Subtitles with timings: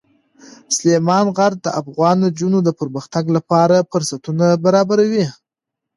[0.75, 5.25] سلیمان غر د افغان نجونو د پرمختګ لپاره فرصتونه برابروي.